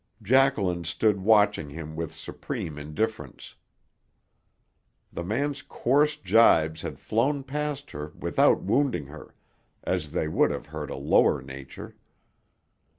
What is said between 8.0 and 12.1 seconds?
without wounding her, as they would have hurt a lower nature.